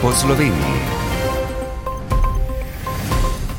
po 0.00 0.14
Sloveniji. 0.14 0.97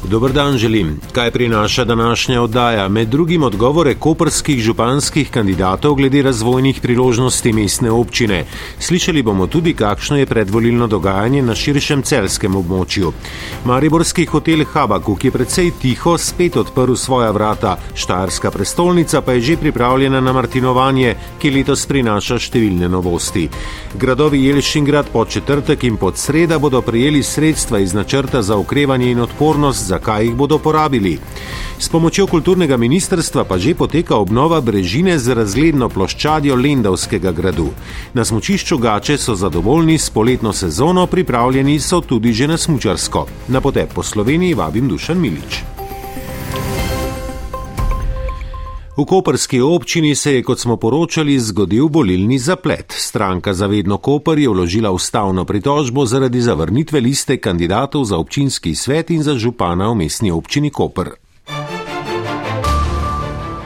Dober 0.09 0.31
dan 0.33 0.57
želim. 0.57 0.99
Kaj 1.11 1.31
prinaša 1.31 1.85
današnja 1.85 2.41
oddaja? 2.41 2.87
Med 2.87 3.07
drugim 3.07 3.43
odgovore 3.43 3.93
koperskih 3.95 4.59
županskih 4.59 5.29
kandidatov 5.31 5.95
glede 5.95 6.21
razvojnih 6.21 6.79
priložnosti 6.81 7.53
mestne 7.53 7.91
občine. 7.91 8.45
Slišali 8.79 9.21
bomo 9.23 9.47
tudi, 9.47 9.73
kakšno 9.73 10.17
je 10.17 10.25
predvolilno 10.25 10.87
dogajanje 10.87 11.41
na 11.41 11.55
širšem 11.55 12.01
celskem 12.01 12.55
območju. 12.55 13.11
Mariborski 13.65 14.25
hotel 14.25 14.65
Habaku, 14.73 15.15
ki 15.15 15.27
je 15.27 15.31
precej 15.31 15.71
tiho, 15.81 16.17
spet 16.17 16.57
odprl 16.57 16.95
svoja 16.95 17.29
vrata. 17.31 17.77
Štajerska 17.93 18.51
prestolnica 18.51 19.21
pa 19.21 19.37
je 19.37 19.41
že 19.41 19.57
pripravljena 19.57 20.21
na 20.21 20.33
martinovanje, 20.33 21.15
ki 21.39 21.51
letos 21.51 21.85
prinaša 21.85 22.39
številne 22.39 22.89
novosti. 22.89 23.45
Gradovi 23.93 24.41
Jelšingrad 24.45 25.13
po 25.13 25.25
četrtek 25.25 25.83
in 25.83 25.97
pod 25.97 26.17
sreda 26.17 26.57
bodo 26.59 26.81
prijeli 26.81 27.23
sredstva 27.23 27.79
iz 27.79 27.93
načrta 27.93 28.41
za 28.41 28.57
okrevanje 28.57 29.11
in 29.11 29.19
odpornost 29.19 29.85
za 29.85 29.98
kaj 29.99 30.25
jih 30.25 30.35
bodo 30.35 30.57
porabili. 30.57 31.19
S 31.79 31.87
pomočjo 31.89 32.27
kulturnega 32.27 32.77
ministrstva 32.77 33.43
pa 33.43 33.57
že 33.57 33.75
poteka 33.75 34.15
obnova 34.15 34.61
brežine 34.61 35.19
z 35.19 35.35
razgledno 35.35 35.89
ploščadjo 35.89 36.55
Lendavskega 36.55 37.31
gradu. 37.31 37.69
Na 38.13 38.25
smočišču 38.25 38.77
Gače 38.77 39.17
so 39.17 39.35
zadovoljni 39.35 39.97
s 39.97 40.09
poletno 40.09 40.53
sezono, 40.53 41.07
pripravljeni 41.07 41.79
so 41.79 42.01
tudi 42.01 42.33
že 42.33 42.47
na 42.47 42.57
smučarsko. 42.57 43.27
Na 43.47 43.61
potep 43.61 43.93
po 43.93 44.03
Sloveniji 44.03 44.53
vabim 44.53 44.87
Dušan 44.87 45.19
Milič. 45.19 45.63
V 48.99 49.05
Koperski 49.05 49.61
občini 49.61 50.15
se 50.15 50.33
je, 50.33 50.43
kot 50.43 50.59
smo 50.59 50.75
poročali, 50.75 51.39
zgodil 51.39 51.87
bolilni 51.87 52.35
zaplet. 52.39 52.91
Stranka 52.91 53.53
Zavedno 53.53 53.97
Koper 53.97 54.39
je 54.39 54.49
vložila 54.49 54.91
ustavno 54.91 55.45
pritožbo 55.45 56.05
zaradi 56.05 56.41
zavrnitve 56.41 56.99
liste 56.99 57.37
kandidatov 57.37 58.03
za 58.03 58.17
občinski 58.17 58.75
svet 58.75 59.09
in 59.09 59.23
za 59.23 59.37
župana 59.39 59.87
v 59.91 59.95
mestni 59.95 60.31
občini 60.31 60.69
Koper. 60.69 61.15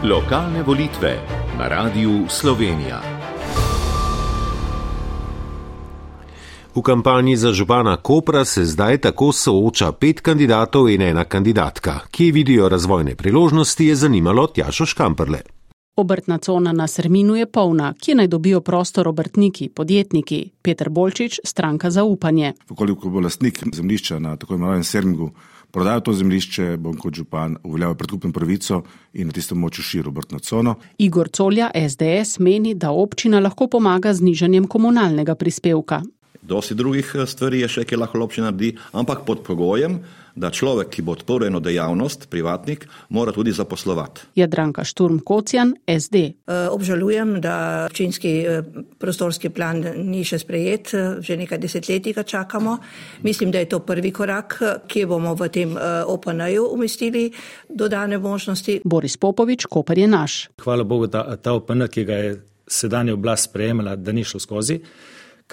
Lokalne 0.03 0.61
volitve 0.63 1.17
na 1.57 1.67
radiju 1.67 2.25
Slovenija. 2.29 3.22
V 6.75 6.81
kampanji 6.81 7.37
za 7.37 7.53
župana 7.53 7.97
Kopra 7.97 8.45
se 8.45 8.65
zdaj 8.65 8.97
tako 8.97 9.31
sooča 9.31 9.91
pet 9.91 10.21
kandidatov 10.21 10.89
in 10.89 11.01
ena 11.01 11.23
kandidatka. 11.23 11.99
Kje 12.11 12.31
vidijo 12.31 12.69
razvojne 12.69 13.15
priložnosti, 13.15 13.85
je 13.85 13.95
zanimalo 13.95 14.47
Tjašo 14.47 14.85
Škamprle. 14.85 15.41
Obrtna 15.95 16.37
cona 16.37 16.71
na 16.71 16.87
Serminu 16.87 17.35
je 17.35 17.45
polna, 17.45 17.93
kje 17.93 18.15
naj 18.15 18.27
dobijo 18.27 18.61
prostor 18.61 19.07
obrtniki, 19.07 19.69
podjetniki. 19.69 20.49
Peter 20.61 20.89
Bolčič, 20.89 21.39
stranka 21.43 21.91
za 21.91 22.03
upanje. 22.03 22.53
Koliko 22.75 23.09
bo 23.09 23.19
lastnik 23.19 23.63
zemljišča 23.73 24.19
na 24.19 24.35
tako 24.37 24.53
imenovanem 24.53 24.83
Sermingu 24.83 25.31
prodajal 25.71 26.01
to 26.01 26.13
zemljišče, 26.13 26.77
bom 26.77 26.97
kot 26.97 27.13
župan 27.13 27.57
uveljavil 27.63 27.95
predkupno 27.95 28.31
pravico 28.31 28.81
in 29.13 29.27
na 29.27 29.33
tistem 29.33 29.57
moču 29.57 29.81
širil 29.81 30.09
obrtno 30.09 30.39
cono. 30.39 30.75
Igor 30.97 31.29
Colja, 31.29 31.69
SDS, 31.89 32.39
meni, 32.39 32.73
da 32.73 32.91
občina 32.91 33.39
lahko 33.39 33.67
pomaga 33.67 34.13
z 34.13 34.21
nižanjem 34.21 34.67
komunalnega 34.67 35.35
prispevka. 35.35 36.01
Dosti 36.41 36.75
drugih 36.75 37.11
eh, 37.15 37.25
stvari 37.25 37.61
je 37.61 37.69
še, 37.77 37.85
ki 37.87 37.97
lahko 37.99 38.19
občina 38.23 38.49
naredi, 38.49 38.73
ampak 38.97 39.23
pod 39.27 39.43
pogojem, 39.45 39.99
da 40.35 40.49
človek, 40.49 40.89
ki 40.89 41.03
bo 41.05 41.13
odprl 41.13 41.45
eno 41.45 41.59
dejavnost, 41.61 42.25
privatnik, 42.29 42.87
mora 43.13 43.31
tudi 43.31 43.53
zaposlovati. 43.53 44.25
Jadranka 44.35 44.83
Šturm 44.83 45.19
Kocijan, 45.21 45.75
SD. 45.85 46.23
Eh, 46.25 46.67
obžalujem, 46.73 47.37
da 47.41 47.85
občinski 47.85 48.31
eh, 48.41 48.65
prostorski 48.99 49.53
plan 49.53 49.83
ni 50.09 50.23
še 50.25 50.41
sprejet, 50.41 50.91
že 51.21 51.37
nekaj 51.37 51.61
desetletij 51.61 52.17
ga 52.17 52.25
čakamo. 52.27 52.77
Mislim, 53.23 53.53
da 53.53 53.61
je 53.61 53.69
to 53.69 53.83
prvi 53.85 54.11
korak, 54.11 54.57
ki 54.89 55.05
bomo 55.05 55.35
v 55.37 55.49
tem 55.53 55.77
OPN-ju 55.77 56.65
umestili 56.73 57.29
dodane 57.69 58.17
možnosti. 58.17 58.81
Boris 58.83 59.17
Popovič, 59.17 59.69
Koper 59.69 59.97
je 59.97 60.07
naš. 60.07 60.49
Hvala 60.63 60.83
Bogu, 60.83 61.07
da 61.07 61.37
ta 61.37 61.53
OPN, 61.53 61.87
ki 61.87 62.05
ga 62.09 62.19
je 62.19 62.37
sedanja 62.67 63.13
oblast 63.13 63.51
sprejemala, 63.51 63.95
da 63.95 64.11
ni 64.11 64.23
šlo 64.23 64.41
skozi 64.41 64.81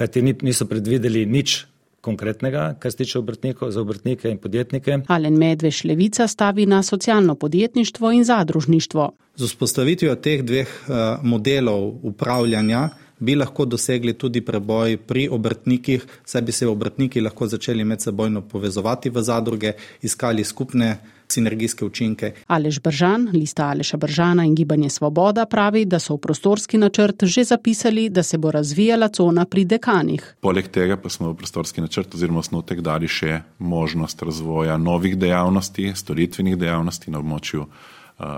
kajti 0.01 0.23
niso 0.43 0.65
predvideli 0.65 1.27
nič 1.29 1.67
konkretnega, 2.01 2.75
kar 2.81 2.93
se 2.93 3.03
tiče 3.03 3.19
obrtnikov, 3.19 3.71
za 3.71 3.83
obrtnike 3.85 4.31
in 4.33 4.39
podjetnike. 4.41 5.03
Alen 5.13 5.37
Medveš 5.37 5.83
Levica 5.85 6.27
stavi 6.27 6.65
na 6.67 6.83
socialno 6.83 7.35
podjetništvo 7.35 8.13
in 8.17 8.25
zadružništvo. 8.25 9.11
Z 9.37 9.45
vzpostavitvijo 9.45 10.15
teh 10.17 10.43
dveh 10.45 10.69
uh, 10.69 10.95
modelov 11.23 11.93
upravljanja 12.03 12.89
bi 13.21 13.37
lahko 13.37 13.65
dosegli 13.65 14.17
tudi 14.19 14.41
preboj 14.41 14.97
pri 15.07 15.29
obrtnikih, 15.29 16.05
saj 16.25 16.43
bi 16.43 16.53
se 16.53 16.67
obrtniki 16.67 17.21
lahko 17.21 17.47
začeli 17.47 17.85
med 17.85 18.01
sebojno 18.01 18.43
povezovati 18.49 19.11
v 19.11 19.23
zadruge, 19.23 19.73
iskali 20.03 20.45
skupne 20.45 20.99
sinergijske 21.31 21.85
učinke. 21.85 22.33
Alež 22.47 22.81
Bržan, 22.81 23.29
lista 23.33 23.69
Aleša 23.71 23.97
Bržana 23.97 24.45
in 24.45 24.55
Gibanje 24.55 24.91
Svoboda 24.91 25.47
pravi, 25.47 25.85
da 25.85 25.99
so 25.99 26.15
v 26.15 26.25
prostorski 26.27 26.79
načrt 26.79 27.25
že 27.25 27.45
zapisali, 27.45 28.09
da 28.09 28.23
se 28.23 28.39
bo 28.39 28.51
razvijala 28.51 29.09
cona 29.09 29.45
pri 29.45 29.65
dekanih. 29.65 30.35
Poleg 30.41 30.69
tega 30.69 30.97
pa 30.97 31.09
smo 31.09 31.31
v 31.31 31.37
prostorski 31.37 31.81
načrt 31.81 32.15
oziroma 32.15 32.41
osnotek 32.41 32.81
dali 32.81 33.09
še 33.09 33.41
možnost 33.59 34.23
razvoja 34.23 34.77
novih 34.77 35.19
dejavnosti, 35.19 35.93
storitvenih 35.95 36.59
dejavnosti 36.59 37.11
na 37.11 37.19
območju 37.19 37.67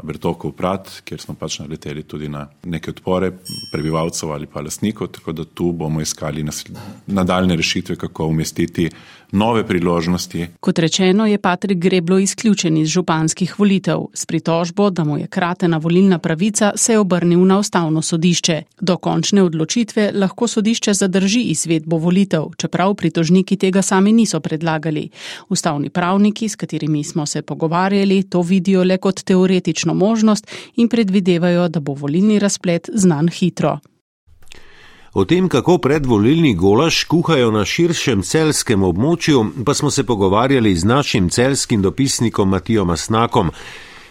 Bertokov 0.03 0.53
Prat, 0.54 0.91
kjer 1.04 1.20
smo 1.20 1.34
pač 1.34 1.59
naleteli 1.59 2.04
tudi 2.06 2.28
na 2.31 2.44
neke 2.70 2.93
odpore 2.94 3.32
prebivalcev 3.72 4.31
ali 4.31 4.47
pa 4.47 4.62
lasnikov, 4.62 5.10
tako 5.16 5.32
da 5.32 5.44
tu 5.44 5.72
bomo 5.72 6.00
iskali 6.00 6.44
nadaljne 7.06 7.56
rešitve, 7.56 7.97
kako 7.97 8.26
umestiti 8.26 8.91
nove 9.32 9.66
priložnosti. 9.66 10.47
Kot 10.60 10.78
rečeno, 10.78 11.26
je 11.26 11.38
Patrik 11.38 11.78
Greblo 11.78 12.19
izključen 12.19 12.76
iz 12.76 12.88
županskih 12.88 13.59
volitev. 13.59 13.98
S 14.15 14.26
pritožbo, 14.26 14.91
da 14.91 15.04
mu 15.04 15.19
je 15.19 15.26
kratena 15.26 15.76
volilna 15.76 16.19
pravica, 16.19 16.72
se 16.76 16.93
je 16.93 16.98
obrnil 16.98 17.47
na 17.47 17.59
ustavno 17.59 18.03
sodišče. 18.03 18.62
Do 18.81 18.97
končne 18.97 19.42
odločitve 19.42 20.10
lahko 20.15 20.48
sodišče 20.48 20.94
zadrži 20.94 21.41
izvedbo 21.41 21.97
volitev, 21.97 22.44
čeprav 22.56 22.94
pritožniki 22.94 23.56
tega 23.56 23.82
sami 23.82 24.12
niso 24.12 24.41
predlagali. 24.41 25.09
Ustavni 25.48 25.91
pravniki, 25.91 26.48
s 26.48 26.56
katerimi 26.56 27.04
smo 27.04 27.26
se 27.26 27.42
pogovarjali, 27.42 28.22
to 28.22 28.42
vidijo 28.42 28.84
le 28.84 28.98
kot 28.98 29.25
teoretično 29.25 29.94
možnost 29.94 30.50
in 30.76 30.88
predvidevajo, 30.88 31.69
da 31.69 31.81
bo 31.81 31.94
volilni 31.94 32.38
razplet 32.38 32.91
znan 32.94 33.28
hitro. 33.28 33.78
O 35.14 35.24
tem, 35.24 35.48
kako 35.48 35.76
predvolilni 35.78 36.54
golaž 36.54 37.04
kuhajo 37.04 37.50
na 37.52 37.66
širšem 37.68 38.22
celskem 38.24 38.80
območju, 38.80 39.42
pa 39.66 39.74
smo 39.76 39.90
se 39.92 40.06
pogovarjali 40.08 40.72
z 40.72 40.88
našim 40.88 41.28
celskim 41.28 41.82
dopisnikom 41.84 42.48
Matijo 42.48 42.86
Masnakom. 42.88 43.50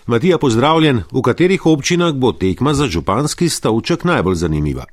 Matija, 0.06 0.38
pozdravljen, 0.38 1.02
v 1.12 1.22
katerih 1.26 1.66
občinah 1.66 2.14
bo 2.14 2.32
tekma 2.38 2.74
za 2.78 2.86
županski 2.86 3.50
stavček 3.50 4.04
najbolj 4.06 4.36
zanimiva? 4.46 4.86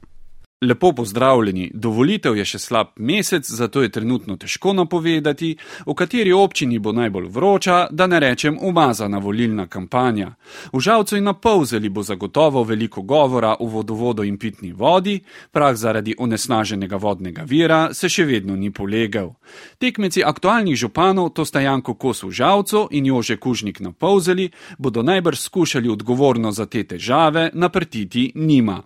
Lepo 0.60 0.92
pozdravljeni. 0.92 1.70
Dovolitev 1.74 2.34
je 2.36 2.44
še 2.44 2.58
slab 2.58 2.88
mesec, 2.96 3.46
zato 3.46 3.82
je 3.82 3.92
trenutno 3.94 4.34
težko 4.36 4.72
napovedati, 4.74 5.52
v 5.86 5.94
kateri 5.94 6.32
občini 6.34 6.80
bo 6.82 6.90
najbolj 6.92 7.28
vroča, 7.30 7.76
da 7.90 8.08
ne 8.10 8.18
rečem 8.20 8.58
umazana 8.62 9.20
volilna 9.22 9.68
kampanja. 9.70 10.32
V 10.72 10.80
žalcu 10.80 11.16
in 11.16 11.30
na 11.30 11.36
polzeli 11.38 11.88
bo 11.88 12.02
zagotovo 12.02 12.64
veliko 12.64 13.02
govora 13.02 13.54
o 13.60 13.68
vodovodu 13.70 14.26
in 14.26 14.38
pitni 14.38 14.72
vodi, 14.72 15.20
prah 15.52 15.76
zaradi 15.76 16.16
onesnaženega 16.18 16.96
vodnega 16.96 17.46
vira 17.46 17.94
se 17.94 18.10
še 18.10 18.26
vedno 18.26 18.56
ni 18.56 18.72
polegal. 18.74 19.36
Tekmeci 19.78 20.26
aktualnih 20.26 20.74
županov, 20.74 21.36
to 21.38 21.46
sta 21.46 21.62
Janko 21.62 21.94
Kos 21.94 22.26
v 22.26 22.34
žalcu 22.34 22.88
in 22.90 23.06
Jože 23.06 23.38
Kužnik 23.38 23.78
na 23.78 23.92
polzeli, 23.92 24.50
bodo 24.78 25.06
najbrž 25.06 25.38
skušali 25.38 25.88
odgovorno 25.88 26.50
za 26.50 26.66
te 26.66 26.82
težave 26.82 27.50
naprtiti 27.54 28.32
njima. 28.34 28.82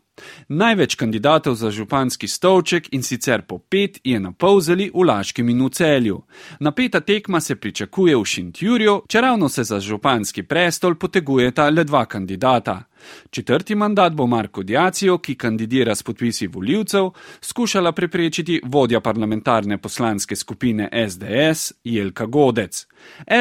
Največ 0.49 0.95
kandidatov 0.95 1.55
za 1.55 1.71
županski 1.71 2.29
stolček 2.29 2.89
in 2.93 3.03
sicer 3.03 3.43
po 3.43 3.59
pet 3.59 3.99
je 4.05 4.21
na 4.21 4.33
polzeli 4.33 4.91
v 4.95 5.05
Laškem 5.09 5.49
in 5.49 5.65
v 5.65 5.71
celju. 5.71 6.23
Napeta 6.61 7.01
tekma 7.01 7.41
se 7.41 7.57
pričakuje 7.57 8.17
v 8.17 8.25
Šintjurju, 8.25 9.03
čeravno 9.09 9.49
se 9.49 9.65
za 9.65 9.81
županski 9.81 10.43
prestol 10.43 10.95
potegujeta 10.95 11.71
le 11.71 11.85
dva 11.85 12.05
kandidata. 12.07 12.83
Četrti 13.31 13.75
mandat 13.75 14.13
bo 14.13 14.27
Marko 14.27 14.63
Diacijo, 14.63 15.19
ki 15.19 15.35
kandidira 15.35 15.95
s 15.95 16.03
podpisi 16.03 16.47
voljivcev, 16.47 17.11
skušala 17.41 17.93
preprečiti 17.93 18.61
vodja 18.65 19.01
parlamentarne 19.01 19.79
poslanske 19.79 20.37
skupine 20.37 20.89
SDS 21.09 21.73
Jelka 21.85 22.27
Godec. 22.27 22.87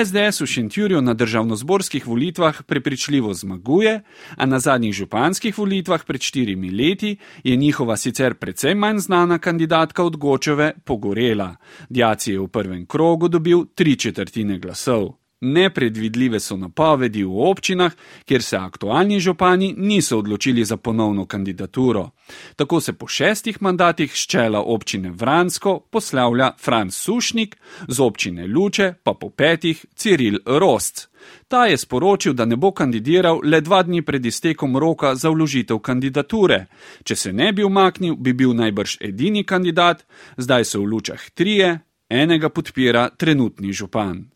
SDS 0.06 0.42
v 0.42 0.46
Šentjurju 0.46 1.02
na 1.02 1.14
državnozborskih 1.14 2.08
volitvah 2.08 2.64
prepričljivo 2.64 3.34
zmaguje, 3.34 4.02
a 4.36 4.46
na 4.46 4.60
zadnjih 4.60 4.94
županskih 4.94 5.58
volitvah 5.58 6.06
pred 6.06 6.22
štirimi 6.22 6.70
leti 6.70 7.18
je 7.44 7.56
njihova 7.56 7.98
sicer 7.98 8.34
precej 8.34 8.76
manj 8.76 8.98
znana 8.98 9.38
kandidatka 9.40 10.04
od 10.04 10.18
Gočeve 10.18 10.74
pogorela. 10.86 11.56
Diacijo 11.90 12.34
je 12.34 12.40
v 12.40 12.48
prvem 12.48 12.86
krogu 12.86 13.28
dobil 13.28 13.66
tri 13.76 13.96
četrtine 13.96 14.60
glasov. 14.60 15.21
Nepredvidljive 15.42 16.40
so 16.40 16.58
napovedi 16.58 17.24
v 17.24 17.32
občinah, 17.50 17.94
kjer 18.26 18.44
se 18.44 18.58
aktualni 18.58 19.20
župani 19.20 19.74
niso 19.78 20.18
odločili 20.18 20.66
za 20.66 20.78
ponovno 20.78 21.26
kandidaturo. 21.26 22.10
Tako 22.56 22.82
se 22.82 22.94
po 22.94 23.08
šestih 23.08 23.62
mandatih 23.62 24.12
z 24.14 24.28
čela 24.28 24.60
občine 24.60 25.12
Vransko 25.12 25.80
poslavlja 25.80 26.52
Franz 26.60 26.96
Sušnik, 26.96 27.58
z 27.88 28.00
občine 28.00 28.48
Luče 28.48 28.94
pa 29.04 29.14
po 29.14 29.30
petih 29.30 29.86
Ciril 29.96 30.38
Rost. 30.46 31.10
Ta 31.48 31.66
je 31.66 31.78
sporočil, 31.78 32.34
da 32.34 32.46
ne 32.46 32.56
bo 32.56 32.72
kandidiral 32.72 33.40
le 33.44 33.62
dva 33.62 33.84
dni 33.84 34.02
pred 34.02 34.26
iztekom 34.26 34.78
roka 34.78 35.16
za 35.16 35.30
vložitev 35.30 35.80
kandidature. 35.80 36.66
Če 37.04 37.16
se 37.16 37.34
ne 37.34 37.54
bi 37.54 37.64
umaknil, 37.64 38.16
bi 38.16 38.34
bil 38.34 38.54
najbrž 38.54 38.98
edini 39.02 39.44
kandidat, 39.44 40.06
zdaj 40.38 40.66
so 40.66 40.82
v 40.82 40.86
lučah 40.86 41.30
trije, 41.34 41.80
enega 42.10 42.50
podpira 42.50 43.10
trenutni 43.18 43.74
župan. 43.74 44.32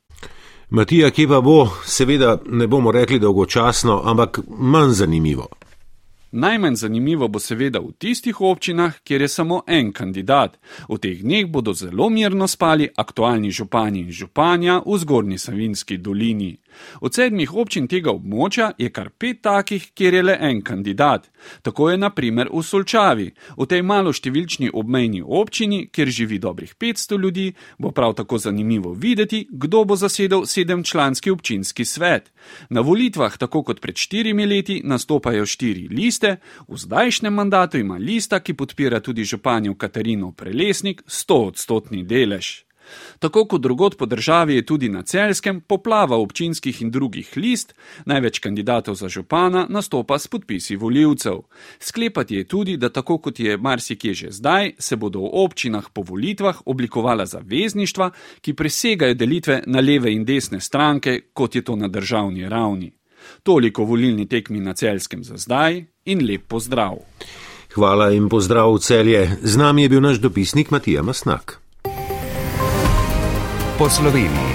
Matija, 0.70 1.12
kje 1.12 1.28
pa 1.28 1.42
bo, 1.42 1.70
seveda 1.86 2.38
ne 2.50 2.68
bomo 2.68 2.92
rekli 2.92 3.20
dolgočasno, 3.20 4.02
ampak 4.06 4.40
manj 4.48 4.92
zanimivo. 4.92 5.48
Najmanj 6.32 6.76
zanimivo 6.76 7.28
bo 7.28 7.40
seveda 7.40 7.80
v 7.80 7.92
tistih 7.98 8.42
občinah, 8.42 8.98
kjer 9.04 9.22
je 9.22 9.28
samo 9.28 9.62
en 9.68 9.94
kandidat. 9.94 10.58
V 10.90 10.98
teh 10.98 11.22
dneh 11.22 11.46
bodo 11.48 11.74
zelo 11.74 12.10
mirno 12.10 12.48
spali 12.48 12.90
aktualni 12.96 13.52
župani 13.52 14.00
in 14.00 14.12
županja 14.12 14.82
v 14.86 14.98
zgornji 14.98 15.38
Savinski 15.38 15.98
dolini. 15.98 16.58
Od 17.02 17.14
sedmih 17.14 17.54
občin 17.54 17.88
tega 17.88 18.12
območja 18.12 18.72
je 18.78 18.90
kar 18.90 19.10
pet 19.10 19.42
takih, 19.42 19.92
kjer 19.94 20.14
je 20.14 20.24
le 20.24 20.38
en 20.42 20.62
kandidat. 20.62 21.30
Tako 21.62 21.90
je 21.90 21.98
naprimer 21.98 22.50
v 22.54 22.64
Solčavi, 22.64 23.28
v 23.58 23.68
tej 23.70 23.82
maloštevilčni 23.82 24.72
obmejni 24.74 25.22
občini, 25.26 25.88
kjer 25.92 26.10
živi 26.10 26.40
dobrih 26.40 26.76
500 26.76 27.20
ljudi, 27.22 27.54
bo 27.78 27.92
prav 27.92 28.14
tako 28.14 28.38
zanimivo 28.38 28.94
videti, 28.94 29.48
kdo 29.50 29.84
bo 29.86 29.96
zasedel 29.96 30.46
sedemčlanski 30.46 31.32
občinski 31.32 31.86
svet. 31.86 32.32
Na 32.70 32.82
volitvah, 32.82 33.38
tako 33.38 33.64
kot 33.64 33.82
pred 33.82 33.98
štirimi 33.98 34.46
leti, 34.46 34.82
nastopajo 34.84 35.46
štiri 35.46 35.88
liste, 35.88 36.38
v 36.68 36.78
zdajšnjem 36.78 37.34
mandatu 37.34 37.78
ima 37.78 37.98
lista, 37.98 38.40
ki 38.40 38.54
podpira 38.54 39.00
tudi 39.00 39.24
županjo 39.24 39.76
Katarino 39.76 40.32
Prelesnik, 40.32 41.04
100 41.08 41.42
odstotni 41.48 42.04
delež. 42.04 42.65
Tako 43.20 43.46
kot 43.46 43.62
drugot 43.62 43.98
po 43.98 44.06
državi 44.06 44.56
je 44.56 44.66
tudi 44.66 44.90
na 44.90 45.04
celskem 45.04 45.62
poplava 45.62 46.18
občinskih 46.18 46.82
in 46.82 46.92
drugih 46.92 47.32
list, 47.36 47.76
največ 48.06 48.40
kandidatov 48.40 48.96
za 48.96 49.10
župana 49.10 49.66
nastopa 49.70 50.20
s 50.20 50.28
podpisi 50.28 50.76
voljivcev. 50.76 51.42
Sklepati 51.80 52.36
je 52.36 52.44
tudi, 52.44 52.78
da 52.78 52.90
tako 52.90 53.18
kot 53.18 53.40
je 53.40 53.58
marsikje 53.58 54.14
že 54.14 54.32
zdaj, 54.32 54.72
se 54.80 54.96
bodo 54.96 55.20
v 55.20 55.30
občinah 55.34 55.90
po 55.94 56.02
volitvah 56.02 56.62
oblikovala 56.66 57.26
zavezništva, 57.26 58.12
ki 58.42 58.54
presegajo 58.54 59.14
delitve 59.14 59.64
na 59.68 59.80
leve 59.80 60.14
in 60.14 60.26
desne 60.26 60.60
stranke, 60.60 61.22
kot 61.34 61.56
je 61.56 61.62
to 61.62 61.76
na 61.76 61.88
državni 61.88 62.50
ravni. 62.50 62.92
Toliko 63.44 63.84
volilni 63.84 64.28
tekmi 64.30 64.60
na 64.60 64.74
celskem 64.74 65.24
za 65.24 65.38
zdaj 65.38 65.86
in 66.06 66.26
lep 66.28 66.48
pozdrav. 66.48 66.98
Hvala 67.74 68.12
in 68.12 68.30
pozdrav 68.30 68.74
v 68.74 68.80
celje. 68.80 69.38
Z 69.42 69.58
nami 69.58 69.82
je 69.82 69.90
bil 69.90 70.02
naš 70.02 70.18
dopisnik 70.18 70.72
Matija 70.72 71.04
Masnak 71.04 71.65
po 73.78 73.90
Sloveniji. 73.92 74.55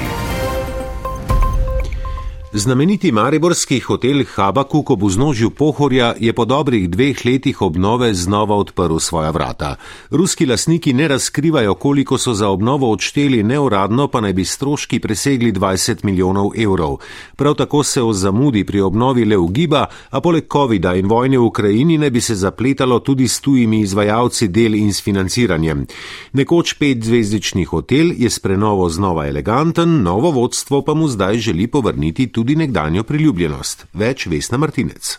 Znameniti 2.52 3.12
mariborski 3.12 3.78
hotel 3.80 4.24
Habakuk 4.34 4.90
ob 4.90 5.02
vznožju 5.02 5.50
Pohorja 5.50 6.14
je 6.18 6.32
po 6.32 6.44
dobrih 6.44 6.90
dveh 6.90 7.24
letih 7.24 7.62
obnove 7.62 8.14
znova 8.14 8.56
odprl 8.56 8.98
svoja 8.98 9.30
vrata. 9.30 9.76
Ruski 10.10 10.46
lasniki 10.46 10.92
ne 10.92 11.08
razkrivajo, 11.08 11.74
koliko 11.74 12.18
so 12.18 12.34
za 12.34 12.48
obnovo 12.48 12.90
odšteli, 12.92 13.42
neuradno 13.42 14.08
pa 14.08 14.20
naj 14.20 14.32
bi 14.32 14.44
stroški 14.44 14.98
presegli 14.98 15.52
20 15.52 16.04
milijonov 16.04 16.50
evrov. 16.56 16.96
Prav 17.36 17.54
tako 17.54 17.82
se 17.82 18.02
o 18.02 18.12
zamudi 18.12 18.64
pri 18.64 18.80
obnovi 18.80 19.24
le 19.24 19.36
ugiba, 19.36 19.86
a 20.10 20.20
poleg 20.20 20.44
COVID-a 20.52 20.94
in 20.94 21.06
vojne 21.06 21.38
v 21.38 21.44
Ukrajini 21.44 21.98
ne 21.98 22.10
bi 22.10 22.20
se 22.20 22.34
zapletalo 22.34 22.98
tudi 22.98 23.28
s 23.28 23.40
tujimi 23.40 23.80
izvajalci 23.80 24.48
del 24.48 24.74
in 24.74 24.92
s 24.92 25.02
financiranjem. 25.02 25.86
Nekoč 26.32 26.74
petzvezdični 26.74 27.64
hotel 27.64 28.12
je 28.18 28.30
s 28.30 28.38
prenovo 28.38 28.88
znova 28.88 29.28
eleganten, 29.28 30.02
novo 30.02 30.30
vodstvo 30.30 30.82
pa 30.82 30.94
mu 30.94 31.08
zdaj 31.08 31.38
želi 31.38 31.66
povrniti 31.66 32.26
tudi 32.26 32.39
tudi 32.40 32.56
nekdanjo 32.56 33.04
priljubljenost. 33.04 33.90
Več 33.92 34.24
Vesna 34.32 34.56
Martinec. 34.56 35.18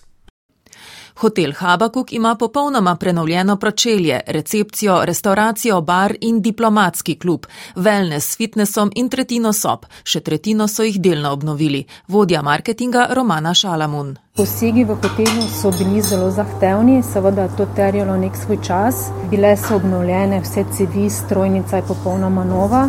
Hotel 1.22 1.54
Habakuk 1.58 2.14
ima 2.14 2.36
popolnoma 2.36 2.96
prenovljeno 2.96 3.56
pročelje, 3.56 4.20
recepcijo, 4.28 5.06
restauracijo, 5.06 5.82
bar 5.82 6.16
in 6.22 6.42
diplomatski 6.42 7.20
klub, 7.20 7.46
wellness 7.76 8.20
s 8.20 8.38
fitnessom 8.38 8.92
in 8.96 9.10
tretjino 9.10 9.54
sob, 9.54 9.86
še 10.04 10.20
tretjino 10.20 10.68
so 10.68 10.84
jih 10.84 10.98
delno 11.02 11.32
obnovili. 11.32 11.84
Vodja 12.08 12.42
marketinga 12.42 13.06
Romana 13.12 13.54
Šalamun. 13.54 14.16
Posegi 14.36 14.84
v 14.84 14.96
hotelu 14.96 15.46
so 15.62 15.70
bili 15.78 16.02
zelo 16.02 16.32
zahtevni, 16.32 17.04
seveda 17.04 17.48
to 17.58 17.70
terjalo 17.76 18.18
nek 18.18 18.42
svoj 18.42 18.58
čas. 18.66 19.06
Bile 19.30 19.54
so 19.58 19.78
obnovljene 19.78 20.42
vse 20.42 20.66
cevi, 20.74 21.10
strojnica 21.10 21.84
je 21.84 21.88
popolnoma 21.88 22.50
nova. 22.50 22.84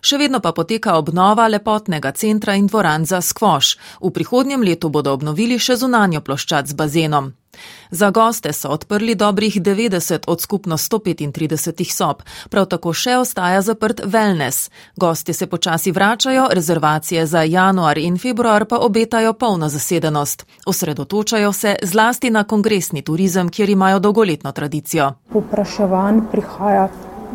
Še 0.00 0.24
vedno 0.24 0.40
pa 0.40 0.56
poteka 0.56 0.96
obnova 0.96 1.50
lepotnega 1.52 2.16
centra 2.16 2.56
in 2.56 2.66
dvoran 2.66 3.04
za 3.04 3.20
skvoš. 3.20 3.76
V 4.00 4.10
prihodnjem 4.10 4.64
letu 4.64 4.88
bodo 4.88 5.12
obnovili 5.12 5.60
še 5.60 5.76
zunanjo 5.76 6.24
ploščad 6.24 6.72
z 6.72 6.80
bazenom. 6.80 7.34
Za 7.90 8.10
goste 8.10 8.52
so 8.52 8.68
odprli 8.68 9.14
dobrih 9.14 9.54
90 9.62 10.24
od 10.26 10.40
skupno 10.40 10.76
135 10.76 11.94
sob, 11.96 12.22
prav 12.50 12.66
tako 12.66 12.92
še 12.92 13.16
ostaja 13.16 13.62
zaprt 13.62 14.00
wellness. 14.04 14.70
Gosti 14.96 15.32
se 15.32 15.46
počasi 15.46 15.92
vračajo, 15.92 16.48
rezervacije 16.52 17.26
za 17.26 17.42
januar 17.42 17.98
in 17.98 18.18
februar 18.18 18.64
pa 18.64 18.78
obetajo 18.78 19.32
polno 19.32 19.68
zasedenost. 19.68 20.46
Osredotočajo 20.66 21.52
se 21.52 21.76
zlasti 21.82 22.30
na 22.30 22.44
kongresni 22.44 23.02
turizem, 23.02 23.48
kjer 23.48 23.70
imajo 23.70 23.98
dolgoletno 23.98 24.52
tradicijo. 24.52 25.12
Popraševanj 25.32 26.20
prihaja 26.32 26.88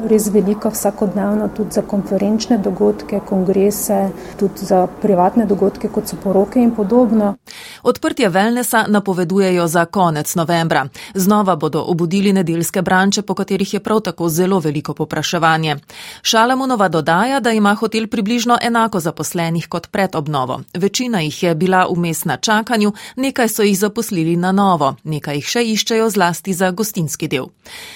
res 0.08 0.28
velika 0.28 0.70
vsakodnevno, 0.70 1.50
tudi 1.58 1.72
za 1.72 1.82
konferenčne 1.82 2.58
dogodke, 2.58 3.20
kongrese, 3.26 4.10
tudi 4.40 4.66
za 4.66 4.88
privatne 5.02 5.46
dogodke, 5.46 5.90
kot 5.90 6.08
so 6.08 6.18
poroke 6.24 6.60
in 6.60 6.72
podobno. 6.76 7.36
Odprtje 7.84 8.30
Velnesa 8.30 8.86
napovedujejo 8.88 9.68
za 9.68 9.86
konec 9.86 10.36
novembra. 10.36 10.88
Znova 11.14 11.56
bodo 11.56 11.84
obudili 11.88 12.34
nedeljske 12.34 12.82
branče, 12.82 13.22
po 13.22 13.34
katerih 13.34 13.74
je 13.74 13.80
prav 13.80 14.00
tako 14.00 14.30
zelo 14.30 14.60
veliko 14.60 14.94
popraševanje. 14.94 15.76
Šalamunova 16.22 16.88
dodaja, 16.88 17.40
da 17.40 17.52
ima 17.52 17.76
hotel 17.76 18.08
približno 18.08 18.58
enako 18.62 19.00
zaposlenih 19.00 19.68
kot 19.68 19.88
pred 19.88 20.16
obnovo. 20.16 20.62
Večina 20.74 21.22
jih 21.22 21.44
je 21.44 21.56
bila 21.56 21.88
vmes 21.96 22.26
na 22.26 22.38
čakanju, 22.38 22.94
nekaj 23.16 23.50
so 23.50 23.64
jih 23.64 23.80
zaposlili 23.80 24.36
na 24.36 24.52
novo, 24.52 24.96
nekaj 25.04 25.36
jih 25.36 25.46
še 25.46 25.64
iščejo 25.64 26.10
zlasti 26.10 26.54
za 26.54 26.72
gostinski 26.72 27.28
del. 27.28 27.46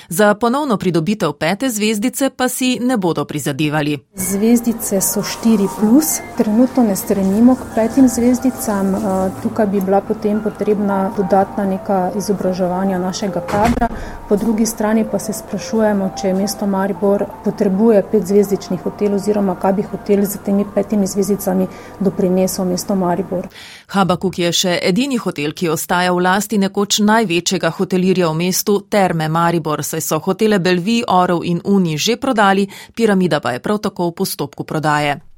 Za 0.10 0.34
ponovno 0.34 0.78
pridobitev 0.78 1.34
pete 1.34 1.70
zvezde 1.70 1.93
zvezdice 1.94 2.30
pa 2.30 2.50
si 2.50 2.80
ne 2.82 2.98
bodo 2.98 3.26
prizadevali. 3.26 4.00
Zvezdice 4.16 5.02
so 5.02 5.22
4, 5.22 5.68
plus. 5.80 6.20
trenutno 6.38 6.84
ne 6.84 6.96
stremimo 6.96 7.56
k 7.56 7.60
petim 7.76 8.08
zvezdicam. 8.08 8.96
Eh, 8.96 9.32
tukaj 9.44 9.68
bi 9.68 9.82
bila 9.82 10.02
potem 10.02 10.42
potrebna 10.44 11.12
dodatna 11.18 11.66
neka 11.66 12.12
izobraževanja 12.18 12.98
našega 12.98 13.42
kadra. 13.42 13.88
Po 14.30 14.36
drugi 14.36 14.66
strani 14.66 15.06
pa 15.12 15.20
se 15.20 15.34
sprašujemo, 15.34 16.10
če 16.22 16.34
mesto 16.34 16.66
Maribor 16.68 17.26
potrebuje 17.44 18.04
petzvezdični 18.12 18.78
hotel 18.78 19.14
oziroma 19.14 19.56
kaj 19.56 19.74
bi 19.74 19.84
hotel 19.84 20.26
z 20.26 20.38
temi 20.46 20.66
petimi 20.76 21.08
zvezdicami 21.08 21.68
doprinesel 22.00 22.66
mesto 22.66 22.96
Maribor. 22.96 23.48
Habakuk 23.88 24.40
je 24.40 24.52
še 24.52 24.78
edini 24.82 25.18
hotel, 25.18 25.52
ki 25.54 25.70
ostaja 25.70 26.14
v 26.14 26.24
lasti 26.24 26.58
nekoč 26.58 27.02
največjega 27.04 27.70
hotelirja 27.70 28.30
v 28.30 28.40
mestu 28.46 28.80
Terme 28.90 29.28
Maribor, 29.28 29.84
saj 29.84 30.02
so 30.02 30.20
hotele 30.20 30.60
Belvi, 30.60 31.04
Orov 31.08 31.44
in 31.44 31.62
Uni 31.66 31.98
že 31.98 32.18
prodali, 32.18 32.68
piramida 32.96 33.40
pa 33.40 33.52
je 33.52 33.60
prav 33.60 33.80
tako 33.80 34.10
v 34.10 34.16
postopku 34.24 34.64
prodaje. 34.64 35.33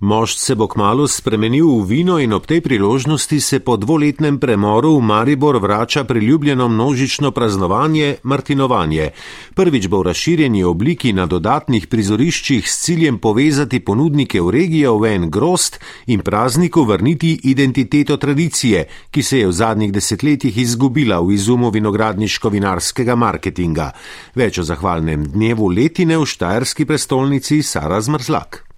Mošt 0.00 0.38
se 0.38 0.54
bo 0.54 0.64
kmalo 0.64 1.04
spremenil 1.04 1.68
v 1.68 1.84
vino 1.84 2.16
in 2.16 2.32
ob 2.32 2.46
tej 2.48 2.64
priložnosti 2.64 3.40
se 3.40 3.60
po 3.60 3.76
dvoletnem 3.76 4.38
premoru 4.40 4.96
v 4.96 5.04
Maribor 5.04 5.58
vrača 5.60 6.04
priljubljeno 6.04 6.68
množično 6.68 7.30
praznovanje 7.30 8.16
Martinovanje. 8.22 9.10
Prvič 9.54 9.88
bo 9.92 10.00
v 10.00 10.08
razširjeni 10.08 10.64
obliki 10.64 11.12
na 11.12 11.26
dodatnih 11.26 11.84
prizoriščih 11.86 12.64
s 12.64 12.80
ciljem 12.80 13.18
povezati 13.18 13.80
ponudnike 13.84 14.40
v 14.40 14.50
regijo 14.50 14.96
v 14.96 15.12
en 15.12 15.28
grost 15.30 15.76
in 16.06 16.24
prazniku 16.24 16.84
vrniti 16.88 17.36
identiteto 17.44 18.16
tradicije, 18.16 18.88
ki 19.10 19.22
se 19.22 19.38
je 19.38 19.46
v 19.46 19.52
zadnjih 19.52 19.92
desetletjih 19.92 20.58
izgubila 20.58 21.20
v 21.20 21.36
izumu 21.36 21.68
vinogradniško-vinarskega 21.68 23.20
marketinga. 23.20 23.92
Več 24.34 24.58
o 24.58 24.64
zahvalnem 24.64 25.28
dnevu 25.28 25.68
letine 25.68 26.16
v 26.16 26.24
Štajerski 26.24 26.88
prestolnici 26.88 27.60
Sara 27.62 28.00
Zmrzlak. 28.00 28.69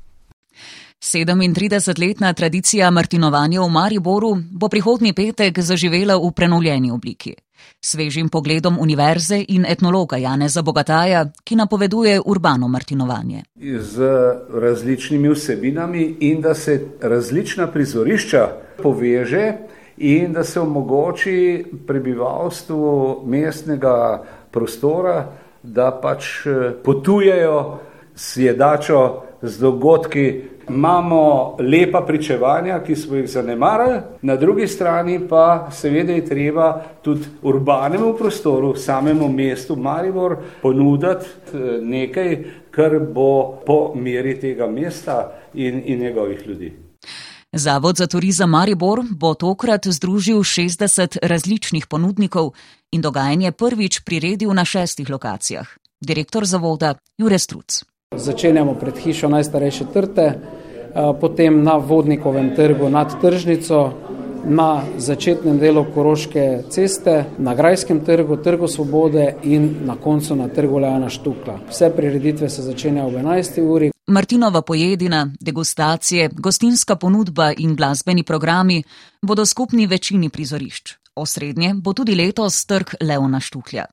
37-letna 1.02 2.32
tradicija 2.32 2.90
Martinovanja 2.90 3.60
v 3.60 3.68
Mariboru 3.68 4.36
bo 4.50 4.68
prihodnji 4.68 5.12
petek 5.12 5.58
zaživela 5.58 6.14
v 6.16 6.30
prenovljeni 6.30 6.90
obliki. 6.90 7.34
Svežim 7.80 8.28
pogledom 8.28 8.78
univerze 8.80 9.44
in 9.48 9.66
etnologa 9.66 10.16
Janeza 10.16 10.62
Bogataja, 10.62 11.24
ki 11.44 11.56
napoveduje 11.56 12.20
urbano 12.24 12.68
Martinovanje. 12.68 13.42
Z 13.80 14.02
različnimi 14.54 15.28
vsebinami 15.28 16.16
in 16.20 16.40
da 16.40 16.54
se 16.54 16.80
različna 17.00 17.66
prizorišča 17.66 18.48
poveže 18.82 19.52
in 19.96 20.32
da 20.32 20.44
se 20.44 20.60
omogoči 20.60 21.64
prebivalstvu 21.86 23.22
mestnega 23.26 24.22
prostora, 24.50 25.32
da 25.62 25.90
pač 26.02 26.46
potujejo 26.84 27.78
s 28.14 28.36
jedačo, 28.36 29.22
z 29.42 29.58
dogodki, 29.58 30.42
imamo 30.74 31.56
lepa 31.58 32.00
pričevanja, 32.06 32.80
ki 32.86 32.96
smo 32.96 33.16
jih 33.16 33.30
zanemarili, 33.30 34.00
na 34.22 34.36
drugi 34.36 34.66
strani 34.66 35.20
pa 35.28 35.68
seveda 35.70 36.12
je 36.12 36.24
treba 36.26 36.82
tudi 37.02 37.26
urbanemu 37.42 38.14
prostoru, 38.18 38.74
samemu 38.76 39.28
mestu 39.28 39.76
Maribor, 39.76 40.36
ponuditi 40.62 41.26
eh, 41.54 41.58
nekaj, 41.82 42.44
kar 42.70 42.98
bo 43.14 43.60
po 43.66 43.92
meri 43.94 44.40
tega 44.40 44.66
mesta 44.66 45.32
in, 45.54 45.82
in 45.84 46.00
njegovih 46.00 46.46
ljudi. 46.46 46.72
Zavod 47.52 47.96
za 47.96 48.06
turizem 48.06 48.50
Maribor 48.50 49.02
bo 49.10 49.34
tokrat 49.34 49.86
združil 49.86 50.38
60 50.38 51.18
različnih 51.22 51.86
ponudnikov 51.86 52.52
in 52.92 53.00
dogajanje 53.00 53.52
prvič 53.52 54.00
priredil 54.00 54.54
na 54.54 54.64
šestih 54.64 55.10
lokacijah. 55.10 55.68
Direktor 56.00 56.44
zavoda 56.44 56.94
Jure 57.18 57.38
Struc. 57.38 57.84
Začenjamo 58.16 58.74
pred 58.74 58.98
hišo 58.98 59.28
najstarejše 59.28 59.84
trte, 59.92 60.26
potem 61.20 61.62
na 61.64 61.76
vodnikovem 61.76 62.54
trgu 62.56 62.88
nad 62.88 63.20
tržnico, 63.20 63.90
na 64.44 64.82
začetnem 64.98 65.58
delu 65.58 65.86
Koroške 65.94 66.62
ceste, 66.68 67.24
na 67.38 67.54
Grajskem 67.54 68.00
trgu, 68.00 68.36
Trgu 68.36 68.68
Svobode 68.68 69.34
in 69.42 69.86
na 69.86 69.96
koncu 69.96 70.36
na 70.36 70.48
trgu 70.48 70.78
Lejana 70.78 71.08
Štukla. 71.08 71.58
Vse 71.70 71.90
prireditve 71.96 72.48
se 72.48 72.62
začenjajo 72.62 73.08
ob 73.08 73.14
11. 73.14 73.62
uri. 73.62 73.91
Martinova 74.06 74.62
pojedina, 74.62 75.28
degustacije, 75.40 76.30
gostinska 76.32 76.96
ponudba 76.96 77.52
in 77.56 77.76
glasbeni 77.76 78.22
programi 78.22 78.82
bodo 79.22 79.46
skupni 79.46 79.86
večini 79.86 80.28
prizorišč. 80.28 80.94
Osrednje 81.14 81.74
bo 81.74 81.92
tudi 81.92 82.14
letos 82.14 82.66
trg 82.66 82.94
Leona 83.00 83.40
Štuhlja. 83.40 83.84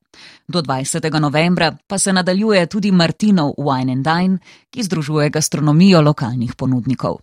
Do 0.48 0.62
20. 0.62 1.20
novembra 1.20 1.76
pa 1.86 1.98
se 1.98 2.12
nadaljuje 2.12 2.66
tudi 2.66 2.90
Martinov 2.90 3.52
Wine 3.58 3.92
and 3.92 4.04
Dine, 4.04 4.38
ki 4.70 4.82
združuje 4.82 5.30
gastronomijo 5.30 6.00
lokalnih 6.00 6.54
ponudnikov. 6.54 7.16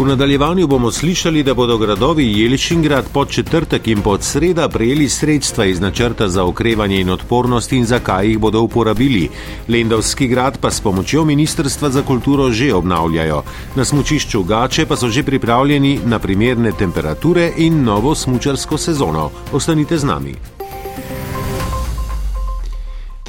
V 0.00 0.04
nadaljevanju 0.06 0.66
bomo 0.66 0.90
slišali, 0.90 1.42
da 1.42 1.54
bodo 1.54 1.78
gradovi 1.78 2.40
Jelšingrad 2.40 3.04
pod 3.12 3.28
četrtek 3.30 3.88
in 3.88 4.00
pod 4.02 4.22
sreda 4.22 4.68
prejeli 4.68 5.08
sredstva 5.08 5.64
iz 5.64 5.80
načrta 5.80 6.28
za 6.28 6.44
okrevanje 6.44 7.00
in 7.00 7.10
odpornost 7.10 7.72
in 7.72 7.84
zakaj 7.84 8.26
jih 8.26 8.38
bodo 8.38 8.60
uporabili. 8.60 9.28
Lendovski 9.68 10.28
grad 10.28 10.58
pa 10.60 10.70
s 10.70 10.80
pomočjo 10.80 11.24
Ministrstva 11.24 11.90
za 11.90 12.02
kulturo 12.02 12.50
že 12.50 12.74
obnavljajo. 12.74 13.42
Na 13.76 13.84
smučišču 13.84 14.42
Gače 14.42 14.86
pa 14.86 14.96
so 14.96 15.08
že 15.08 15.22
pripravljeni 15.22 16.00
na 16.04 16.18
primerne 16.18 16.72
temperature 16.72 17.52
in 17.56 17.84
novo 17.84 18.14
smučarsko 18.14 18.78
sezono. 18.78 19.30
Ostanite 19.52 19.98
z 19.98 20.04
nami. 20.04 20.59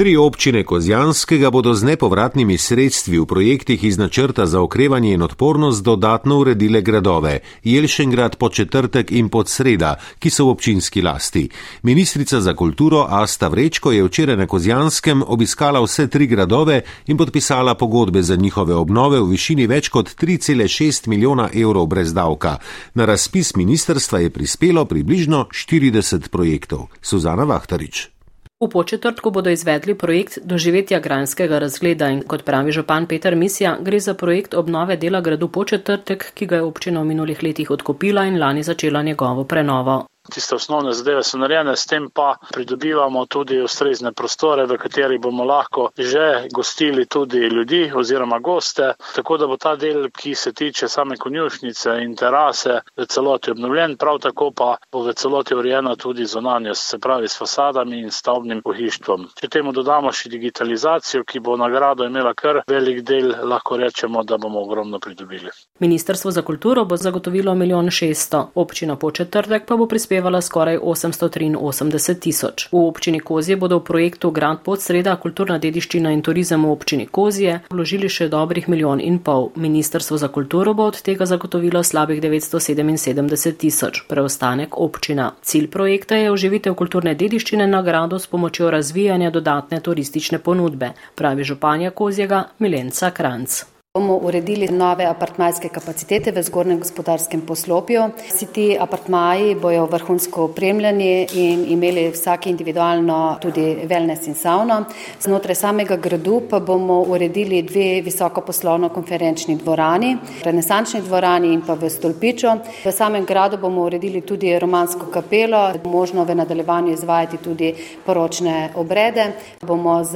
Tri 0.02 0.18
občine 0.18 0.64
Kozjanskega 0.64 1.52
bodo 1.54 1.76
z 1.78 1.86
nepovratnimi 1.86 2.58
sredstvi 2.58 3.20
v 3.22 3.26
projektih 3.30 3.84
iz 3.84 3.98
načrta 4.02 4.46
za 4.50 4.62
okrevanje 4.62 5.14
in 5.14 5.22
odpornost 5.22 5.84
dodatno 5.84 6.40
uredile 6.42 6.82
gradove 6.82 7.40
Jelšengrad 7.64 8.36
pod 8.36 8.54
četrtek 8.54 9.12
in 9.12 9.30
pod 9.30 9.50
sreda, 9.50 9.96
ki 10.20 10.30
so 10.30 10.46
v 10.46 10.50
občinski 10.50 11.02
lasti. 11.06 11.50
Ministrica 11.84 12.42
za 12.42 12.54
kulturo 12.58 13.06
Asta 13.10 13.48
Vrečko 13.48 13.92
je 13.92 14.04
včeraj 14.04 14.38
na 14.38 14.48
Kozjanskem 14.48 15.22
obiskala 15.28 15.84
vse 15.86 16.08
tri 16.08 16.28
gradove 16.28 16.82
in 17.08 17.18
podpisala 17.18 17.76
pogodbe 17.76 18.24
za 18.24 18.36
njihove 18.36 18.74
obnove 18.76 19.20
v 19.20 19.30
višini 19.30 19.68
več 19.68 19.90
kot 19.90 20.10
3,6 20.18 21.08
milijona 21.08 21.50
evrov 21.54 21.86
brez 21.86 22.14
davka. 22.14 22.58
Na 22.94 23.06
razpis 23.06 23.54
ministerstva 23.56 24.20
je 24.20 24.30
prispelo 24.30 24.86
približno 24.86 25.46
40 25.54 26.30
projektov. 26.30 26.88
Suzana 27.02 27.44
Vahtarič. 27.44 28.21
V 28.62 28.68
početrtku 28.70 29.32
bodo 29.34 29.50
izvedli 29.50 29.96
projekt 29.98 30.38
doživetja 30.46 31.00
granskega 31.00 31.60
razgleda 31.60 32.10
in 32.14 32.22
kot 32.22 32.44
pravi 32.46 32.72
župan 32.72 33.08
Peter 33.10 33.36
Misija, 33.36 33.78
gre 33.82 34.00
za 34.00 34.14
projekt 34.14 34.54
obnove 34.54 34.98
dela 35.02 35.22
gradu 35.22 35.48
početrtek, 35.48 36.28
ki 36.34 36.46
ga 36.46 36.62
je 36.62 36.70
občina 36.70 37.02
v 37.02 37.10
minulih 37.10 37.42
letih 37.44 37.72
odkupila 37.72 38.28
in 38.30 38.38
lani 38.38 38.64
začela 38.64 39.02
njegovo 39.02 39.44
prenovo. 39.44 40.11
Tiste 40.30 40.56
osnovne 40.56 40.94
zadeve 40.94 41.24
so 41.24 41.38
narejene, 41.38 41.76
s 41.76 41.86
tem 41.86 42.10
pa 42.14 42.36
pridobivamo 42.54 43.26
tudi 43.26 43.58
ustrezne 43.62 44.12
prostore, 44.14 44.68
v 44.70 44.78
katerih 44.78 45.20
bomo 45.20 45.44
lahko 45.44 45.90
že 45.98 46.48
gostili 46.54 47.06
tudi 47.06 47.38
ljudi 47.38 47.92
oziroma 47.96 48.40
goste, 48.40 48.94
tako 49.16 49.38
da 49.38 49.48
bo 49.48 49.58
ta 49.58 49.76
del, 49.76 50.10
ki 50.14 50.36
se 50.36 50.54
tiče 50.54 50.88
same 50.88 51.18
konjušnice 51.18 51.90
in 52.04 52.16
terase, 52.16 52.82
v 52.98 53.06
celoti 53.06 53.52
obnovljen, 53.52 53.98
prav 53.98 54.20
tako 54.20 54.52
pa 54.52 54.76
bo 54.92 55.02
v 55.04 55.14
celoti 55.14 55.56
urejena 55.56 55.96
tudi 55.96 56.26
zonanjost, 56.26 56.90
se 56.90 57.00
pravi 57.00 57.28
s 57.28 57.38
fasadami 57.38 58.00
in 58.00 58.12
stavbnim 58.12 58.62
pohištvom. 58.62 59.28
Če 59.42 59.50
temu 59.50 59.74
dodamo 59.74 60.12
še 60.12 60.30
digitalizacijo, 60.30 61.24
ki 61.24 61.40
bo 61.40 61.58
nagrado 61.58 62.06
imela 62.06 62.34
kar 62.34 62.62
velik 62.68 63.02
del, 63.02 63.34
lahko 63.44 63.78
rečemo, 63.78 64.24
da 64.24 64.38
bomo 64.38 64.62
ogromno 64.62 65.00
pridobili. 65.00 65.50
Ministrstvo 65.80 66.32
za 66.32 66.42
kulturo 66.42 66.86
bo 66.86 66.98
zagotovilo 66.98 67.56
milijon 67.56 67.90
šeststo, 67.90 68.52
občina 68.56 68.96
po 68.96 69.12
četrtek 69.12 69.66
pa 69.66 69.76
bo 69.76 69.88
prispevala 69.88 70.11
skoraj 70.42 70.78
883 70.78 72.20
tisoč. 72.20 72.68
V 72.72 72.78
občini 72.88 73.20
Kozje 73.20 73.56
bodo 73.56 73.80
v 73.80 73.84
projektu 73.84 74.32
Grand 74.32 74.60
Podsreda 74.60 75.16
kulturna 75.16 75.58
dediščina 75.58 76.12
in 76.12 76.22
turizem 76.22 76.66
v 76.66 76.72
občini 76.72 77.06
Kozje 77.08 77.62
vložili 77.72 78.10
še 78.10 78.28
dobrih 78.28 78.68
milijon 78.68 79.00
in 79.00 79.20
pol. 79.20 79.52
Ministrstvo 79.56 80.18
za 80.18 80.28
kulturo 80.28 80.74
bo 80.74 80.90
od 80.92 81.02
tega 81.02 81.26
zagotovilo 81.26 81.84
slabih 81.84 82.22
977 82.22 83.58
tisoč, 83.58 84.04
preostanek 84.08 84.78
občina. 84.78 85.32
Cilj 85.42 85.68
projekta 85.72 86.16
je 86.16 86.32
oživitev 86.32 86.76
kulturne 86.76 87.16
dediščine 87.16 87.68
nagrado 87.68 88.20
s 88.20 88.28
pomočjo 88.28 88.72
razvijanja 88.72 89.32
dodatne 89.32 89.80
turistične 89.80 90.40
ponudbe, 90.40 90.94
pravi 91.16 91.44
županja 91.44 91.92
Kozjega 91.92 92.44
Milenca 92.60 93.12
Kranc. 93.12 93.71
Bomo 93.94 94.16
uredili 94.24 94.68
nove 94.72 95.04
apartmajske 95.04 95.68
kapacitete 95.70 96.32
v 96.32 96.42
zgornjem 96.48 96.78
gospodarskem 96.80 97.42
poslopju. 97.44 98.04
Vsi 98.30 98.46
ti 98.56 98.66
apartmaji 98.80 99.56
bojo 99.60 99.82
vrhunsko 99.92 100.46
opremljeni 100.46 101.28
in 101.36 101.66
imeli 101.74 102.06
vsak 102.14 102.48
individualno 102.48 103.18
tudi 103.42 103.66
wellness 103.90 104.30
in 104.32 104.38
sauno. 104.40 104.78
Znotraj 105.20 105.56
samega 105.56 105.98
gradu 105.98 106.40
pa 106.50 106.60
bomo 106.60 107.02
uredili 107.02 107.60
dve 107.62 108.00
visoko 108.06 108.42
poslovno 108.42 108.90
konferenčni 108.90 109.58
dvorani, 109.58 110.14
renesančni 110.44 111.02
dvorani 111.02 111.52
in 111.54 111.66
pa 111.68 111.74
v 111.74 111.90
stolpiču. 111.90 112.56
V 112.86 112.96
samem 112.96 113.26
gradu 113.26 113.58
bomo 113.58 113.84
uredili 113.90 114.22
tudi 114.22 114.56
romansko 114.60 115.12
kapelo, 115.12 115.74
možno 115.84 116.24
v 116.24 116.36
nadaljevanju 116.36 116.94
izvajati 116.94 117.44
tudi 117.44 117.74
poročne 118.06 118.70
obrede. 118.76 119.34
Bomo 119.62 120.00
z 120.04 120.16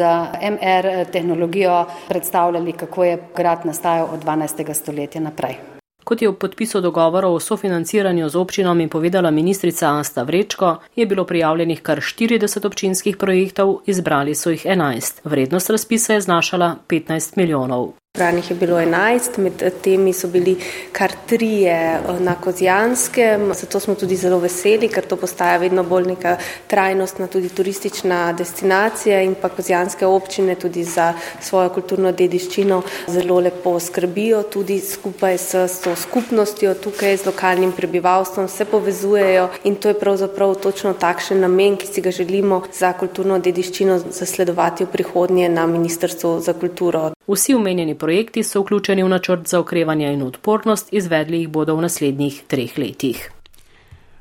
MR 0.55 1.11
tehnologijo 1.11 1.85
predstavljali, 2.07 2.71
kako 2.71 3.03
je 3.03 3.19
grad 3.35 3.64
nastajal 3.65 4.07
od 4.13 4.23
12. 4.23 4.73
stoletja 4.73 5.21
naprej. 5.21 5.57
Kot 6.05 6.21
je 6.21 6.29
v 6.29 6.37
podpisu 6.37 6.81
dogovorov 6.85 7.33
o 7.33 7.39
sofinanciranju 7.41 8.29
z 8.29 8.35
občinami 8.37 8.85
povedala 8.85 9.31
ministrica 9.33 9.97
Asta 9.97 10.23
Vrečko, 10.23 10.77
je 10.95 11.05
bilo 11.05 11.25
prijavljenih 11.25 11.81
kar 11.81 11.97
40 11.97 12.65
občinskih 12.65 13.17
projektov, 13.17 13.81
izbrali 13.85 14.35
so 14.35 14.53
jih 14.53 14.65
11. 14.65 15.25
Vrednost 15.25 15.69
razpisa 15.69 16.13
je 16.13 16.21
znašala 16.21 16.75
15 16.87 17.37
milijonov. 17.37 17.97
Branih 18.17 18.51
je 18.51 18.55
bilo 18.55 18.77
11, 18.79 19.37
med 19.37 19.63
temi 19.83 20.13
so 20.13 20.27
bili 20.27 20.55
kar 20.91 21.11
trije 21.27 21.99
na 22.19 22.35
Kozjanskem, 22.35 23.53
zato 23.53 23.79
smo 23.79 23.95
tudi 23.95 24.15
zelo 24.15 24.39
veseli, 24.39 24.87
ker 24.87 25.03
to 25.03 25.17
postaja 25.19 25.57
vedno 25.57 25.83
bolj 25.83 26.07
neka 26.07 26.37
trajnostna 26.67 27.27
tudi 27.27 27.49
turistična 27.49 28.33
destinacija 28.33 29.21
in 29.21 29.35
pa 29.41 29.49
Kozjanske 29.49 30.05
občine 30.05 30.55
tudi 30.55 30.83
za 30.83 31.13
svojo 31.41 31.69
kulturno 31.69 32.11
dediščino 32.11 32.81
zelo 33.07 33.39
lepo 33.39 33.79
skrbijo, 33.79 34.43
tudi 34.43 34.79
skupaj 34.79 35.37
s, 35.37 35.53
s 35.55 35.81
to 35.83 35.95
skupnostjo 35.95 36.73
tukaj 36.73 37.17
z 37.17 37.25
lokalnim 37.25 37.71
prebivalstvom 37.71 38.47
se 38.47 38.65
povezujejo 38.65 39.49
in 39.63 39.75
to 39.75 39.91
je 39.91 39.99
pravzaprav 39.99 40.55
točno 40.55 40.93
takšen 40.93 41.39
namen, 41.39 41.75
ki 41.77 41.87
si 41.87 42.01
ga 42.01 42.11
želimo 42.11 42.61
za 42.73 42.93
kulturno 42.93 43.39
dediščino 43.39 43.99
zasledovati 44.09 44.85
v 44.85 44.91
prihodnje 44.95 45.49
na 45.49 45.67
Ministrstvu 45.67 46.39
za 46.39 46.53
kulturo. 46.53 47.14
Vsi 47.27 47.53
omenjeni 47.53 47.95
projekti 47.97 48.43
so 48.43 48.61
vključeni 48.61 49.03
v 49.03 49.09
načrt 49.09 49.47
za 49.47 49.59
okrevanje 49.59 50.13
in 50.13 50.21
odpornost, 50.21 50.93
izvedli 50.93 51.39
jih 51.39 51.49
bodo 51.49 51.75
v 51.75 51.81
naslednjih 51.81 52.43
treh 52.47 52.77
letih. 52.77 53.34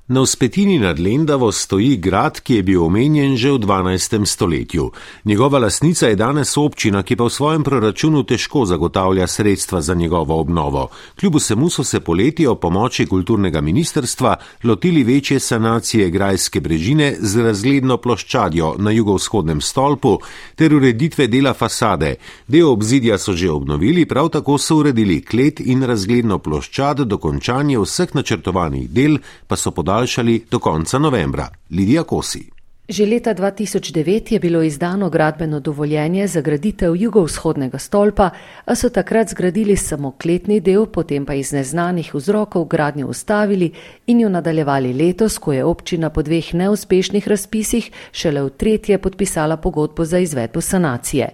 Na 0.09 0.21
vzpetini 0.21 0.79
nad 0.79 0.99
Lendavo 0.99 1.53
stoji 1.53 1.97
grad, 1.97 2.41
ki 2.41 2.55
je 2.55 2.63
bil 2.63 2.83
omenjen 2.85 3.37
že 3.41 3.51
v 3.53 3.59
12. 3.59 4.27
stoletju. 4.27 4.91
Njegova 5.25 5.59
lasnica 5.59 6.09
je 6.09 6.17
danes 6.17 6.57
občina, 6.57 7.03
ki 7.03 7.17
pa 7.17 7.25
v 7.25 7.33
svojem 7.33 7.65
proračunu 7.65 8.21
težko 8.23 8.67
zagotavlja 8.69 9.27
sredstva 9.27 9.81
za 9.81 9.95
njegovo 9.95 10.41
obnovo. 10.41 10.89
Kljub 11.21 11.37
vsemu 11.37 11.71
so 11.71 11.85
se 11.85 12.01
poleti 12.01 12.47
o 12.47 12.55
pomoči 12.55 13.07
kulturnega 13.07 13.61
ministerstva 13.61 14.37
lotili 14.65 15.05
večje 15.05 15.41
sanacije 15.41 16.11
grajske 16.11 16.61
brežine 16.61 17.17
z 17.21 17.41
razgledno 17.41 17.97
ploščadjo 17.97 18.75
na 18.79 18.91
jugovzhodnem 18.91 19.61
stolpu 19.61 20.19
ter 20.55 20.75
ureditve 20.75 21.27
dela 21.27 21.55
fasade. 21.55 22.15
Del 22.47 22.69
obzidja 22.69 23.19
so 23.19 23.33
že 23.33 23.51
obnovili, 23.51 24.05
prav 24.05 24.29
tako 24.29 24.59
so 24.59 24.77
uredili 24.77 25.23
klet 25.25 25.61
in 25.61 25.83
razgledno 25.83 26.39
ploščad, 26.39 27.07
dokončanje 27.09 27.79
vseh 27.79 28.15
načrtovanih 28.15 28.91
del 28.91 29.19
pa 29.49 29.57
so 29.57 29.71
podali 29.71 29.94
podaljšali 29.95 30.47
do 30.51 30.59
konca 30.59 30.99
novembra. 30.99 31.49
Lidija 31.71 32.03
Kosi. 32.03 32.51
Že 32.89 33.07
leta 33.07 33.35
2009 33.35 34.33
je 34.33 34.39
bilo 34.41 34.63
izdano 34.63 35.11
gradbeno 35.11 35.61
dovoljenje 35.61 36.27
za 36.27 36.41
graditev 36.41 36.97
jugovzhodnega 36.97 37.79
stolpa, 37.79 38.31
a 38.65 38.75
so 38.75 38.91
takrat 38.91 39.29
zgradili 39.29 39.77
samo 39.77 40.11
kletni 40.11 40.61
del, 40.61 40.87
potem 40.87 41.25
pa 41.25 41.35
iz 41.35 41.53
neznanih 41.53 42.15
vzrokov 42.15 42.65
gradnjo 42.65 43.07
ustavili 43.07 43.73
in 44.07 44.21
jo 44.21 44.29
nadaljevali 44.29 44.93
letos, 44.93 45.39
ko 45.39 45.53
je 45.53 45.65
občina 45.65 46.11
po 46.11 46.23
dveh 46.23 46.55
neuspešnih 46.55 47.29
razpisih 47.29 47.91
šele 48.13 48.43
v 48.43 48.51
tretje 48.51 48.99
podpisala 48.99 49.57
pogodbo 49.57 50.05
za 50.05 50.19
izvedbo 50.19 50.61
sanacije. 50.61 51.29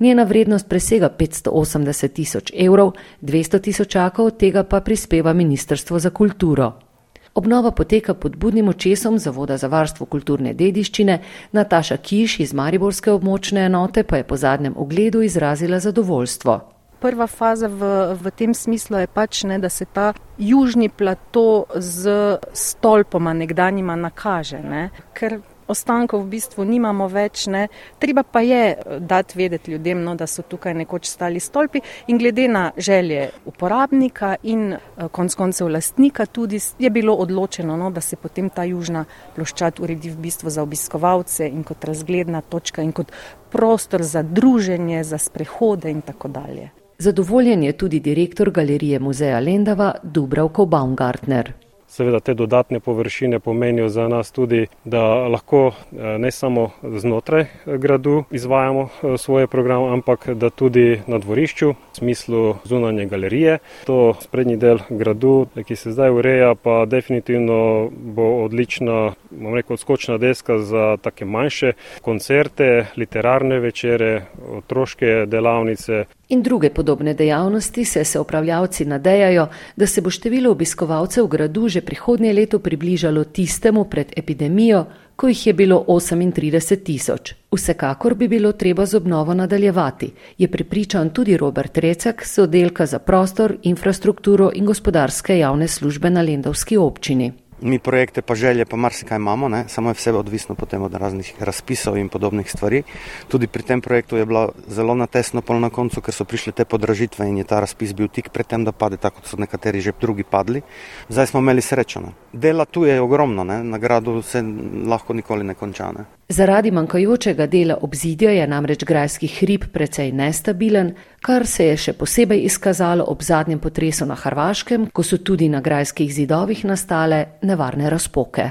Njena 0.00 0.22
vrednost 0.22 0.68
presega 0.68 1.10
580 1.18 2.08
tisoč 2.08 2.52
evrov, 2.56 2.92
200 3.22 3.60
tisočakov 3.60 4.30
tega 4.30 4.64
pa 4.64 4.80
prispeva 4.80 5.32
Ministrstvo 5.32 5.98
za 5.98 6.10
kulturo. 6.10 6.91
Obnova 7.34 7.70
poteka 7.70 8.14
pod 8.14 8.36
budnim 8.36 8.68
očesom 8.68 9.18
Zavoda 9.18 9.56
za 9.56 9.68
varstvo 9.68 10.06
kulturne 10.06 10.52
dediščine, 10.54 11.18
Nataša 11.52 11.96
Kiš 11.96 12.40
iz 12.40 12.52
Mariborske 12.52 13.12
območne 13.12 13.64
enote 13.66 14.04
pa 14.04 14.20
je 14.20 14.24
po 14.24 14.36
zadnjem 14.36 14.74
ogledu 14.76 15.22
izrazila 15.22 15.80
zadovoljstvo. 15.80 16.60
Prva 17.00 17.26
faza 17.26 17.66
v, 17.66 17.88
v 18.14 18.30
tem 18.36 18.52
smislu 18.54 19.00
je 19.00 19.06
pač, 19.06 19.44
ne, 19.44 19.58
da 19.58 19.68
se 19.68 19.84
ta 19.84 20.12
južni 20.38 20.88
plato 20.88 21.64
z 21.74 22.36
stolpoma 22.52 23.32
nekdanjima 23.32 23.96
nakaže, 23.96 24.60
ne, 24.60 24.90
ker 25.16 25.40
ostankov 25.66 26.24
v 26.24 26.28
bistvu 26.36 26.64
nimamo 26.64 27.08
več. 27.08 27.46
Ne. 27.46 27.68
Treba 27.98 28.22
pa 28.22 28.40
je 28.40 28.62
eh, 28.72 28.98
dati 29.00 29.38
vedeti 29.38 29.72
ljudem, 29.72 30.02
no, 30.02 30.14
da 30.14 30.26
so 30.26 30.42
tukaj 30.42 30.74
nekoč 30.74 31.06
stali 31.10 31.40
stolpi 31.40 31.80
in 32.06 32.18
glede 32.18 32.48
na 32.48 32.70
želje 32.76 33.30
uporabnika 33.46 34.36
in 34.42 34.72
eh, 34.72 35.08
konc 35.10 35.34
koncev 35.34 35.68
lastnika 35.68 36.26
tudi 36.26 36.60
je 36.78 36.90
bilo 36.90 37.14
odločeno, 37.14 37.76
no, 37.76 37.90
da 37.90 38.00
se 38.00 38.16
potem 38.16 38.50
ta 38.50 38.64
južna 38.64 39.04
ploščad 39.36 39.80
uredi 39.80 40.10
v 40.10 40.20
bistvu 40.28 40.50
za 40.50 40.62
obiskovalce 40.62 41.48
in 41.48 41.64
kot 41.64 41.84
razgledna 41.84 42.40
točka 42.40 42.82
in 42.82 42.92
kot 42.92 43.12
prostor 43.50 44.02
za 44.02 44.22
druženje, 44.22 45.04
za 45.04 45.18
sprehode 45.18 45.90
in 45.90 46.00
tako 46.00 46.28
dalje. 46.28 46.70
Zadovoljen 46.98 47.62
je 47.62 47.72
tudi 47.72 48.00
direktor 48.00 48.50
galerije 48.50 48.98
muzeja 48.98 49.40
Lendava 49.40 49.94
Dubravko 50.02 50.66
Baumgartner. 50.66 51.52
Seveda 51.92 52.20
te 52.20 52.32
dodatne 52.34 52.80
površine 52.80 53.38
pomenijo 53.38 53.88
za 53.88 54.08
nas 54.08 54.32
tudi, 54.32 54.66
da 54.84 55.02
lahko 55.28 55.66
eh, 55.66 56.18
ne 56.18 56.30
samo 56.30 56.70
znotraj 56.82 57.40
eh, 57.40 57.48
gradu 57.78 58.24
izvajamo 58.30 58.82
eh, 58.82 59.18
svoje 59.18 59.46
programe, 59.46 59.92
ampak 59.92 60.28
da 60.28 60.50
tudi 60.50 61.00
na 61.06 61.18
dvorišču, 61.18 61.68
v 61.68 61.76
smislu 61.92 62.54
zunanje 62.64 63.06
galerije. 63.06 63.58
To 63.84 64.14
sprednji 64.20 64.56
del 64.56 64.78
gradu, 64.88 65.46
ki 65.66 65.76
se 65.76 65.92
zdaj 65.92 66.10
ureja, 66.10 66.54
pa 66.54 66.84
definitivno 66.86 67.90
bo 67.92 68.44
odlična, 68.44 69.12
bom 69.30 69.54
rekel, 69.54 69.76
skočna 69.76 70.16
deska 70.18 70.58
za 70.58 70.96
take 70.96 71.24
manjše 71.24 71.72
koncerte, 72.02 72.86
literarne 72.96 73.60
večere, 73.60 74.22
otroške 74.56 75.26
delavnice 75.26 76.04
in 76.32 76.42
druge 76.42 76.70
podobne 76.70 77.14
dejavnosti 77.14 77.84
se 77.84 78.04
se 78.04 78.20
upravljavci 78.20 78.84
nadejajo, 78.84 79.48
da 79.76 79.86
se 79.86 80.00
bo 80.00 80.10
število 80.10 80.50
obiskovalcev 80.50 81.26
gradu 81.26 81.68
že 81.68 81.80
prihodnje 81.80 82.32
leto 82.32 82.58
približalo 82.58 83.24
tistemu 83.24 83.84
pred 83.84 84.12
epidemijo, 84.16 84.86
ko 85.16 85.28
jih 85.28 85.46
je 85.46 85.52
bilo 85.52 85.84
38 85.88 86.82
tisoč. 86.84 87.34
Vsekakor 87.52 88.14
bi 88.14 88.28
bilo 88.28 88.52
treba 88.52 88.86
z 88.86 88.94
obnovo 88.94 89.34
nadaljevati, 89.34 90.12
je 90.38 90.48
pripričan 90.48 91.10
tudi 91.10 91.36
Robert 91.36 91.78
Recek 91.78 92.26
z 92.26 92.38
oddelka 92.38 92.86
za 92.86 92.98
prostor, 92.98 93.56
infrastrukturo 93.62 94.50
in 94.54 94.64
gospodarske 94.64 95.38
javne 95.38 95.68
službe 95.68 96.10
na 96.10 96.22
Lendovski 96.22 96.76
občini. 96.76 97.41
Mi 97.62 97.78
projekte 97.78 98.22
pa 98.22 98.34
želje 98.34 98.64
pa 98.64 98.76
marsikaj 98.76 99.16
imamo, 99.16 99.48
ne? 99.48 99.64
samo 99.68 99.90
je 99.90 99.94
vse 99.94 100.12
odvisno 100.12 100.54
potem 100.54 100.82
od 100.82 100.94
raznih 100.94 101.34
razpisov 101.38 101.96
in 101.96 102.08
podobnih 102.08 102.50
stvari. 102.50 102.82
Tudi 103.28 103.46
pri 103.46 103.62
tem 103.62 103.80
projektu 103.80 104.16
je 104.16 104.26
bilo 104.26 104.52
zelo 104.66 104.94
natesno 104.94 105.40
pol 105.40 105.60
na 105.60 105.70
koncu, 105.70 106.00
ker 106.00 106.14
so 106.14 106.24
prišle 106.24 106.52
te 106.52 106.64
podražitve 106.64 107.28
in 107.28 107.38
je 107.38 107.44
ta 107.44 107.60
razpis 107.60 107.94
bil 107.94 108.08
tik 108.08 108.32
pred 108.34 108.46
tem, 108.46 108.64
da 108.64 108.72
pade, 108.72 108.96
tako 108.96 109.22
so 109.24 109.36
nekateri 109.38 109.80
že 109.80 109.92
drugi 110.00 110.24
padli. 110.24 110.62
Zdaj 111.08 111.26
smo 111.26 111.40
imeli 111.40 111.62
srečo. 111.62 112.00
Ne? 112.00 112.12
Dela 112.32 112.64
tu 112.64 112.84
je 112.84 113.00
ogromno, 113.00 113.44
ne? 113.44 113.62
na 113.64 113.78
gradu 113.78 114.22
se 114.22 114.42
lahko 114.86 115.14
nikoli 115.14 115.44
ne 115.44 115.54
konča. 115.54 115.92
Ne? 115.92 116.04
Zaradi 116.28 116.70
manjkajočega 116.70 117.46
dela 117.46 117.78
obzidja 117.80 118.30
je 118.30 118.46
namreč 118.46 118.84
grajski 118.84 119.28
hrib 119.28 119.64
precej 119.72 120.12
nestabilen, 120.12 120.94
kar 121.22 121.46
se 121.46 121.66
je 121.70 121.76
še 121.76 121.92
posebej 121.98 122.44
izkazalo 122.48 123.04
ob 123.08 123.22
zadnjem 123.22 123.62
potresu 123.62 124.06
na 124.06 124.18
Hrvaškem, 124.18 124.90
ko 124.92 125.02
so 125.02 125.22
tudi 125.22 125.48
na 125.48 125.60
grajskih 125.60 126.10
zidovih 126.14 126.64
nastale 126.64 127.38
nevarne 127.42 127.90
razpoke. 127.90 128.50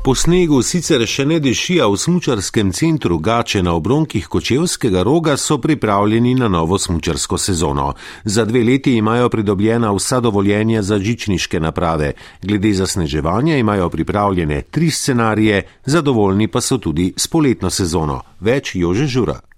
Po 0.00 0.14
snegu 0.16 0.62
sicer 0.64 1.02
še 1.04 1.26
ne 1.28 1.36
diši, 1.44 1.74
a 1.84 1.86
v 1.92 1.98
smučarskem 2.00 2.70
centru 2.72 3.18
Gače 3.20 3.60
na 3.60 3.74
obronkih 3.76 4.30
Kočevskega 4.32 5.02
roga 5.04 5.34
so 5.36 5.58
pripravljeni 5.60 6.32
na 6.38 6.48
novo 6.48 6.78
smučarsko 6.80 7.36
sezono. 7.36 7.90
Za 8.24 8.46
dve 8.48 8.62
leti 8.64 8.94
imajo 8.96 9.28
pridobljena 9.28 9.92
vsa 9.92 10.22
dovoljenja 10.24 10.80
za 10.82 10.98
žičniške 10.98 11.60
naprave. 11.60 12.14
Glede 12.40 12.72
zasneževanja 12.80 13.60
imajo 13.60 13.90
pripravljene 13.92 14.62
tri 14.62 14.90
scenarije, 14.90 15.62
zadovoljni 15.84 16.48
pa 16.48 16.64
so 16.64 16.78
tudi 16.78 17.12
s 17.16 17.28
poletno 17.28 17.70
sezono. 17.70 18.22
Več 18.40 18.74
Jože 18.74 19.06
Žura. 19.06 19.49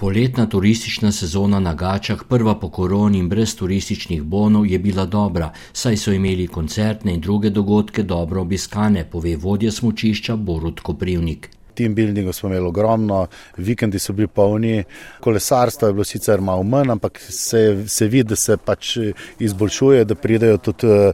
Poletna 0.00 0.46
turistična 0.46 1.12
sezona 1.12 1.58
na 1.60 1.74
Gačah, 1.74 2.20
prva 2.28 2.54
po 2.54 2.68
koroni 2.70 3.18
in 3.18 3.28
brez 3.28 3.56
turističnih 3.56 4.22
bonov, 4.22 4.66
je 4.66 4.78
bila 4.78 5.06
dobra, 5.06 5.48
saj 5.72 5.96
so 5.96 6.12
imeli 6.12 6.46
koncertne 6.46 7.14
in 7.14 7.20
druge 7.20 7.50
dogodke 7.50 8.02
dobro 8.02 8.40
obiskane, 8.40 9.02
pove 9.10 9.36
vodja 9.36 9.72
smočišča 9.72 10.36
Borut 10.36 10.80
Koprivnik. 10.80 11.48
Team 11.74 11.94
buildingu 11.94 12.32
smo 12.32 12.48
imeli 12.48 12.66
ogromno, 12.66 13.26
vikendi 13.56 13.98
so 13.98 14.12
bili 14.12 14.28
polni, 14.28 14.84
kolesarstvo 15.20 15.88
je 15.88 15.92
bilo 15.92 16.04
sicer 16.04 16.40
malo 16.40 16.62
manj, 16.62 16.90
ampak 16.90 17.18
se, 17.18 17.84
se 17.88 18.08
vidi, 18.08 18.28
da 18.28 18.36
se 18.36 18.56
pač 18.56 18.96
izboljšuje, 19.38 20.04
da 20.04 20.14
pridejo 20.14 20.58
tudi 20.58 20.86
uh, 20.86 21.12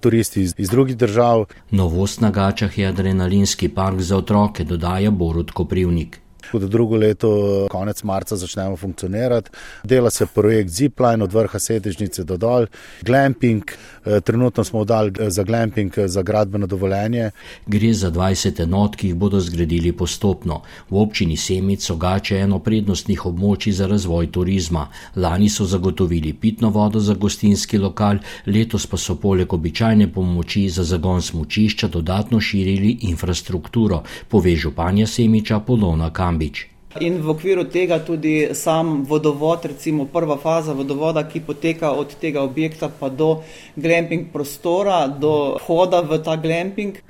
turisti 0.00 0.42
iz, 0.42 0.54
iz 0.56 0.70
drugih 0.70 0.96
držav. 0.96 1.44
Novost 1.70 2.20
na 2.20 2.30
Gačah 2.30 2.78
je 2.78 2.88
adrenalinski 2.88 3.68
park 3.68 4.00
za 4.00 4.16
otroke, 4.16 4.64
dodaja 4.64 5.10
Borut 5.10 5.50
Koprivnik. 5.50 6.21
Tudi 6.50 6.68
drugo 6.68 6.96
leto, 6.96 7.66
konec 7.70 8.02
marca, 8.02 8.36
začnemo 8.36 8.76
funkcionirati. 8.76 9.50
Dela 9.84 10.10
se 10.10 10.26
projekt 10.26 10.70
Zipline 10.70 11.24
od 11.24 11.32
vrha 11.32 11.58
Sedežnice 11.58 12.24
do 12.24 12.36
dol, 12.36 12.66
glamping. 13.02 13.64
Eh, 14.04 14.20
trenutno 14.20 14.64
smo 14.64 14.84
dali 14.84 15.12
eh, 15.20 15.30
za 15.30 15.42
glamping 15.42 15.98
eh, 15.98 16.08
za 16.08 16.22
gradbeno 16.22 16.66
dovoljenje. 16.66 17.30
Gre 17.66 17.92
za 17.94 18.10
20 18.10 18.62
enot, 18.62 18.96
ki 18.96 19.06
jih 19.06 19.14
bodo 19.14 19.40
zgradili 19.40 19.92
postopno. 19.92 20.62
V 20.90 20.96
občini 20.96 21.36
Semic 21.36 21.86
so 21.86 21.96
gače 21.96 22.38
eno 22.38 22.58
prednostnih 22.58 23.26
območij 23.26 23.72
za 23.72 23.86
razvoj 23.86 24.30
turizma. 24.32 24.88
Lani 25.16 25.48
so 25.48 25.64
zagotovili 25.64 26.32
pitno 26.32 26.70
vodo 26.70 27.00
za 27.00 27.14
gostinski 27.14 27.78
lokal, 27.78 28.18
letos 28.46 28.86
pa 28.86 28.96
so 28.96 29.14
poleg 29.14 29.52
običajne 29.52 30.12
pomoči 30.12 30.68
za 30.68 30.84
zagon 30.84 31.22
smučišča 31.22 31.88
dodatno 31.88 32.40
širili 32.40 32.98
infrastrukturo, 33.00 34.02
pove 34.28 34.56
županja 34.56 35.06
Semiča 35.06 35.60
Polona. 35.60 36.10
Kambič. 36.12 36.71
In 37.00 37.22
v 37.22 37.30
okviru 37.32 37.64
tega 37.64 37.98
tudi 38.04 38.52
sam 38.52 39.04
vodovod, 39.08 39.64
recimo 39.64 40.04
prva 40.04 40.36
faza 40.36 40.74
vodovoda, 40.76 41.24
ki 41.24 41.40
poteka 41.40 41.92
od 41.96 42.12
tega 42.20 42.42
objekta 42.42 42.90
pa 42.92 43.08
do 43.08 43.40
glamping 43.76 44.28
prostora, 44.32 45.06
do 45.08 45.56
vhoda 45.56 46.02
v 46.04 46.20
ta 46.20 46.36
glamping. 46.36 47.00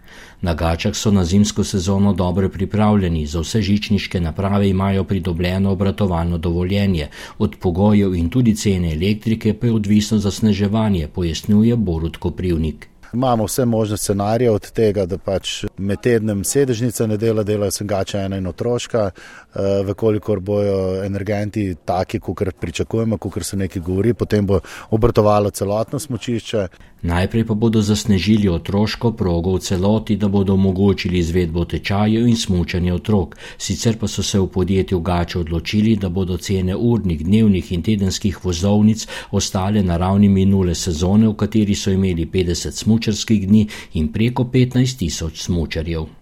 Na 0.42 0.55
Gačah 0.55 0.95
so 0.95 1.11
na 1.11 1.25
zimsko 1.25 1.64
sezono 1.64 2.12
dobro 2.12 2.49
pripravljeni, 2.49 3.27
za 3.27 3.40
vse 3.40 3.62
žičniške 3.62 4.21
naprave 4.21 4.68
imajo 4.68 5.05
pridobljeno 5.05 5.73
obratovalno 5.73 6.38
dovoljenje, 6.38 7.09
od 7.38 7.57
pogojev 7.61 8.14
in 8.14 8.31
tudi 8.31 8.55
cene 8.55 8.92
elektrike 8.92 9.55
pa 9.55 9.66
je 9.66 9.73
odvisno 9.73 10.18
za 10.18 10.31
sneževanje, 10.31 11.09
pojasnjuje 11.09 11.77
Borut 11.77 12.16
Koprivnik. 12.16 12.91
Imamo 13.12 13.44
vse 13.44 13.64
možne 13.64 13.96
scenarije 13.96 14.51
od 14.51 14.70
tega, 14.70 15.07
da 15.07 15.18
pač 15.18 15.64
med 15.77 16.01
tednom 16.01 16.44
sedežnica 16.44 17.07
ne 17.07 17.16
dela, 17.16 17.42
dela 17.42 17.70
sem 17.70 17.87
gača 17.87 18.22
ena 18.25 18.38
in 18.40 18.46
otroška, 18.46 19.11
uh, 19.11 19.61
vekolikor 19.87 20.40
bojo 20.40 21.05
energenti 21.05 21.75
taki, 21.85 22.20
kot 22.20 22.55
pričakujemo, 22.61 23.18
kot 23.18 23.44
se 23.44 23.57
nekaj 23.57 23.83
govori, 23.83 24.14
potem 24.14 24.46
bo 24.46 24.61
obrtovalo 24.90 25.51
celotno 25.51 25.98
smočišče. 25.98 26.66
Najprej 27.03 27.45
pa 27.45 27.55
bodo 27.55 27.83
zasnežili 27.83 28.49
otroško 28.49 29.12
progo 29.12 29.57
v 29.57 29.59
celoti, 29.59 30.17
da 30.17 30.29
bodo 30.29 30.55
omogočili 30.55 31.19
izvedbo 31.19 31.65
tečajev 31.65 32.29
in 32.29 32.37
smučanje 32.37 32.95
otrok. 32.95 33.37
Sicer 33.59 33.99
pa 33.99 34.09
so 34.09 34.23
se 34.23 34.38
v 34.38 34.47
podjetju 34.47 35.01
Gače 35.01 35.38
odločili, 35.38 35.97
da 35.97 36.09
bodo 36.09 36.37
cene 36.37 36.77
urnih, 36.77 37.25
dnevnih 37.25 37.73
in 37.73 37.83
tedenskih 37.83 38.45
vozovnic 38.45 39.07
ostale 39.31 39.83
na 39.83 39.97
ravni 39.97 40.29
minule 40.29 40.75
sezone, 40.75 41.29
v 41.29 41.35
kateri 41.35 41.75
so 41.75 41.91
imeli 41.91 42.27
50 42.27 42.71
smučarskih 42.71 43.49
dni 43.49 43.67
in 43.95 44.12
preko 44.12 44.45
15 44.45 44.99
tisoč 44.99 45.43
smučarjev. 45.43 46.22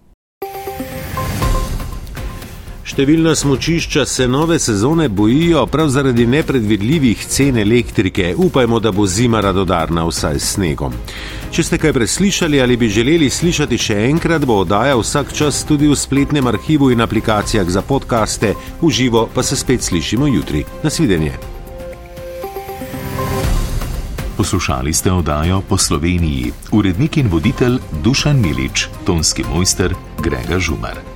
Številna 3.01 3.33
smočišča 3.33 4.03
se 4.05 4.27
nove 4.29 4.59
sezone 4.61 5.07
bojijo 5.09 5.63
prav 5.73 5.89
zaradi 5.89 6.27
nepredvidljivih 6.29 7.23
cen 7.33 7.57
elektrike. 7.57 8.35
Upajmo, 8.37 8.77
da 8.77 8.93
bo 8.93 9.07
zima 9.09 9.41
radodarna 9.41 10.03
vsaj 10.05 10.37
s 10.37 10.51
snegom. 10.59 10.93
Če 11.49 11.63
ste 11.65 11.79
kaj 11.81 11.95
preslišali 11.97 12.61
ali 12.61 12.77
bi 12.77 12.91
želeli 12.93 13.31
slišati 13.33 13.79
še 13.81 13.97
enkrat, 14.11 14.45
bo 14.45 14.59
oddaja 14.67 14.99
vsak 15.01 15.33
čas 15.33 15.63
tudi 15.65 15.89
v 15.89 15.97
spletnem 15.97 16.53
arhivu 16.53 16.91
in 16.93 17.01
aplikacijah 17.01 17.71
za 17.73 17.81
podkaste, 17.81 18.53
v 18.83 18.91
živo 18.93 19.31
pa 19.33 19.41
se 19.43 19.57
spet 19.57 19.81
slišimo 19.81 20.29
jutri. 20.29 20.67
Nasvidenje. 20.85 21.39
Poslušali 24.37 24.93
ste 24.93 25.13
oddajo 25.13 25.63
po 25.65 25.81
Sloveniji. 25.81 26.53
Urednik 26.77 27.17
in 27.17 27.33
voditelj 27.33 27.81
Dušan 28.05 28.45
Milič, 28.45 28.91
tonski 29.09 29.49
mojster 29.49 29.97
Grega 30.21 30.61
Žumar. 30.61 31.10